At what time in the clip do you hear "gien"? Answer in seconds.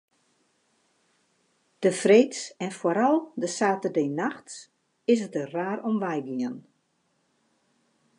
6.27-6.55